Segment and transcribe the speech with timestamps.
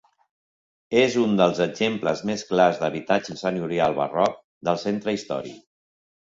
[1.01, 5.63] És un dels exemples més clars d'habitatge senyorial barroc del centre històric.